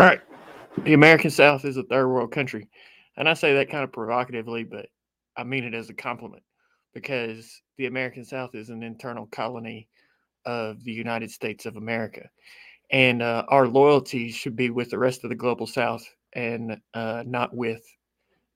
All 0.00 0.06
right. 0.06 0.22
The 0.84 0.94
American 0.94 1.28
South 1.28 1.66
is 1.66 1.76
a 1.76 1.82
third 1.82 2.08
world 2.08 2.32
country. 2.32 2.70
And 3.18 3.28
I 3.28 3.34
say 3.34 3.52
that 3.52 3.68
kind 3.68 3.84
of 3.84 3.92
provocatively, 3.92 4.64
but 4.64 4.86
I 5.36 5.44
mean 5.44 5.62
it 5.62 5.74
as 5.74 5.90
a 5.90 5.92
compliment 5.92 6.42
because 6.94 7.60
the 7.76 7.84
American 7.84 8.24
South 8.24 8.54
is 8.54 8.70
an 8.70 8.82
internal 8.82 9.26
colony 9.26 9.88
of 10.46 10.82
the 10.84 10.92
United 10.92 11.30
States 11.30 11.66
of 11.66 11.76
America. 11.76 12.30
And 12.90 13.20
uh, 13.20 13.44
our 13.48 13.68
loyalty 13.68 14.30
should 14.30 14.56
be 14.56 14.70
with 14.70 14.88
the 14.88 14.96
rest 14.96 15.22
of 15.22 15.28
the 15.28 15.36
global 15.36 15.66
South 15.66 16.08
and 16.32 16.80
uh, 16.94 17.22
not 17.26 17.54
with 17.54 17.82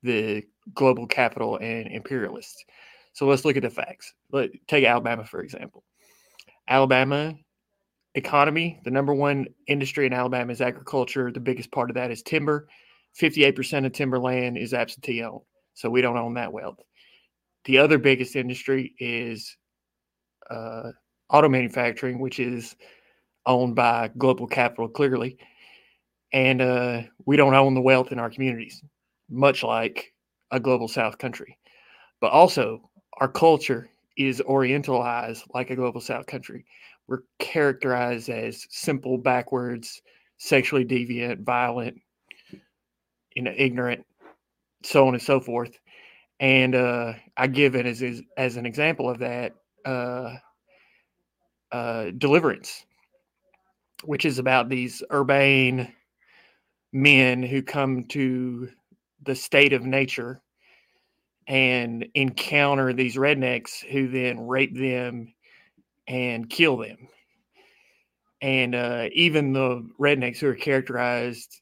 the 0.03 0.45
global 0.73 1.07
capital 1.07 1.59
and 1.59 1.89
imperialists. 1.89 2.65
So 3.13 3.27
let's 3.27 3.45
look 3.45 3.59
at 3.59 3.63
the 3.65 3.69
facts. 3.69 4.15
Let 4.33 4.49
take 4.67 4.87
Alabama 4.87 5.27
for 5.27 5.43
example. 5.43 5.85
Alabama 6.67 7.35
economy, 8.15 8.81
the 8.85 8.91
number 8.91 9.15
one 9.15 9.47
industry 9.67 10.07
in 10.07 10.13
Alabama 10.13 10.53
is 10.53 10.61
agriculture. 10.61 11.33
The 11.33 11.41
biggest 11.41 11.71
part 11.73 11.91
of 11.91 11.95
that 11.95 12.11
is 12.11 12.23
timber. 12.23 12.69
58% 13.21 13.87
of 13.87 13.93
timberland 13.93 14.59
is 14.59 14.75
absentee 14.75 15.23
owned. 15.23 15.43
So 15.75 15.91
we 15.91 16.01
don't 16.01 16.17
own 16.17 16.35
that 16.35 16.53
wealth. 16.53 16.79
The 17.65 17.79
other 17.79 17.99
biggest 17.99 18.37
industry 18.37 18.95
is 18.99 19.57
uh, 20.51 20.91
auto 21.31 21.49
manufacturing, 21.49 22.19
which 22.19 22.39
is 22.39 22.77
owned 23.47 23.75
by 23.75 24.11
global 24.19 24.47
capital 24.47 24.89
clearly. 24.89 25.39
And 26.33 26.61
uh, 26.61 27.03
we 27.27 27.37
don't 27.37 27.55
own 27.55 27.75
the 27.75 27.81
wealth 27.81 28.13
in 28.13 28.19
our 28.19 28.31
communities, 28.31 28.83
much 29.31 29.63
like 29.63 30.13
a 30.51 30.61
global 30.61 30.89
South 30.89 31.19
country. 31.19 31.59
But 32.21 32.33
also, 32.33 32.91
our 33.21 33.29
culture 33.29 33.89
is 34.17 34.41
orientalized 34.41 35.45
like 35.53 35.71
a 35.71 35.77
global 35.77 36.01
South 36.01 36.27
country. 36.27 36.65
We're 37.07 37.23
characterized 37.39 38.29
as 38.29 38.67
simple, 38.71 39.19
backwards, 39.19 40.01
sexually 40.39 40.85
deviant, 40.85 41.45
violent, 41.45 42.01
you 43.35 43.43
know, 43.43 43.53
ignorant, 43.57 44.05
so 44.83 45.07
on 45.07 45.15
and 45.15 45.23
so 45.23 45.41
forth. 45.41 45.79
And 46.41 46.75
uh, 46.75 47.15
I 47.37 47.47
give 47.47 47.75
it 47.75 47.87
as, 47.87 48.03
as, 48.03 48.23
as 48.37 48.57
an 48.57 48.67
example 48.67 49.09
of 49.09 49.19
that 49.19 49.55
uh, 49.85 50.37
uh, 51.73 52.11
deliverance, 52.17 52.85
which 54.05 54.25
is 54.25 54.39
about 54.39 54.69
these 54.69 55.03
urbane 55.13 55.93
men 56.93 57.43
who 57.43 57.63
come 57.63 58.05
to 58.05 58.69
the 59.25 59.35
state 59.35 59.73
of 59.73 59.83
nature 59.83 60.41
and 61.47 62.07
encounter 62.15 62.93
these 62.93 63.17
rednecks 63.17 63.85
who 63.85 64.09
then 64.09 64.47
rape 64.47 64.77
them 64.77 65.35
and 66.07 66.49
kill 66.49 66.77
them. 66.77 67.09
And 68.41 68.75
uh, 68.75 69.09
even 69.13 69.53
the 69.53 69.89
rednecks 69.99 70.39
who 70.39 70.49
are 70.49 70.55
characterized 70.55 71.61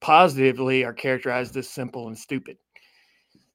positively 0.00 0.84
are 0.84 0.92
characterized 0.92 1.56
as 1.56 1.68
simple 1.68 2.08
and 2.08 2.16
stupid. 2.18 2.56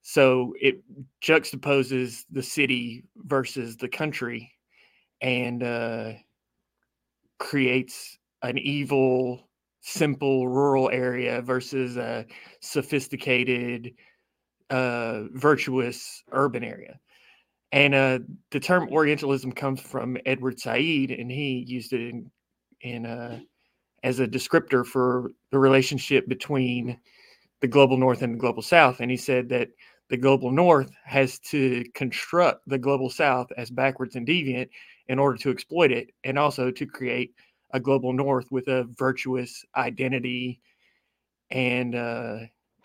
So 0.02 0.54
it 0.60 0.84
juxtaposes 1.22 2.26
the 2.30 2.44
city 2.44 3.06
versus 3.16 3.78
the 3.78 3.88
country 3.88 4.52
and 5.22 5.64
uh, 5.64 6.12
creates 7.40 8.18
an 8.42 8.58
evil, 8.58 9.48
simple 9.80 10.50
rural 10.50 10.90
area 10.92 11.42
versus 11.42 11.96
a 11.96 12.26
sophisticated, 12.60 13.94
uh, 14.74 15.28
virtuous 15.34 16.24
urban 16.32 16.64
area. 16.64 17.00
And 17.72 17.94
uh, 17.94 18.20
the 18.50 18.60
term 18.60 18.90
Orientalism 18.90 19.52
comes 19.52 19.80
from 19.80 20.18
Edward 20.26 20.60
Said, 20.60 21.12
and 21.12 21.32
he 21.32 21.64
used 21.68 21.94
it 21.94 22.10
in, 22.10 22.32
in 22.82 23.06
uh, 23.06 23.40
as 24.04 24.20
a 24.20 24.28
descriptor 24.28 24.84
for 24.86 25.32
the 25.52 25.60
relationship 25.60 26.28
between 26.28 27.00
the 27.62 27.68
global 27.68 27.98
north 27.98 28.24
and 28.24 28.34
the 28.34 28.40
global 28.40 28.64
south. 28.64 29.00
And 29.00 29.12
he 29.12 29.18
said 29.18 29.48
that 29.50 29.70
the 30.10 30.18
global 30.18 30.52
north 30.52 30.92
has 31.06 31.38
to 31.52 31.84
construct 31.94 32.68
the 32.68 32.80
global 32.80 33.12
south 33.12 33.52
as 33.56 33.70
backwards 33.70 34.16
and 34.16 34.28
deviant 34.28 34.70
in 35.08 35.20
order 35.20 35.38
to 35.38 35.52
exploit 35.52 35.92
it 35.92 36.10
and 36.24 36.40
also 36.40 36.72
to 36.72 36.86
create 36.88 37.34
a 37.72 37.80
global 37.80 38.12
north 38.12 38.52
with 38.52 38.68
a 38.68 38.86
virtuous 38.98 39.64
identity 39.76 40.60
and 41.52 41.94
uh, 41.94 42.40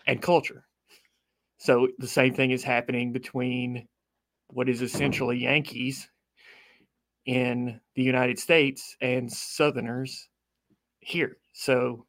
and 0.05 0.21
culture. 0.21 0.65
So 1.59 1.89
the 1.99 2.07
same 2.07 2.33
thing 2.33 2.51
is 2.51 2.63
happening 2.63 3.11
between 3.11 3.87
what 4.47 4.69
is 4.69 4.81
essentially 4.81 5.37
Yankees 5.37 6.09
in 7.25 7.79
the 7.95 8.01
United 8.01 8.39
States 8.39 8.95
and 9.01 9.31
Southerners 9.31 10.29
here. 11.01 11.37
So, 11.53 12.05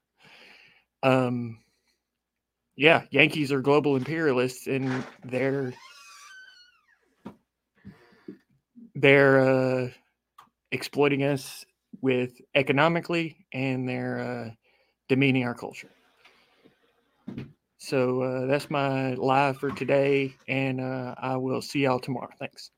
um, 1.02 1.58
yeah, 2.76 3.02
Yankees 3.10 3.50
are 3.52 3.60
global 3.60 3.96
imperialists, 3.96 4.68
and 4.68 5.04
they're 5.24 5.74
they're 8.94 9.40
uh, 9.40 9.88
exploiting 10.70 11.24
us 11.24 11.64
with 12.00 12.40
economically, 12.54 13.46
and 13.52 13.88
they're 13.88 14.20
uh, 14.20 14.50
demeaning 15.08 15.44
our 15.44 15.54
culture. 15.54 15.90
So 17.80 18.22
uh, 18.22 18.46
that's 18.46 18.70
my 18.70 19.14
live 19.14 19.56
for 19.58 19.70
today, 19.72 20.36
and 20.46 20.80
uh, 20.80 21.14
I 21.18 21.36
will 21.36 21.62
see 21.62 21.80
y'all 21.80 21.98
tomorrow. 21.98 22.30
Thanks. 22.38 22.70